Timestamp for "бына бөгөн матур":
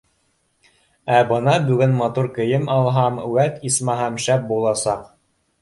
1.31-2.31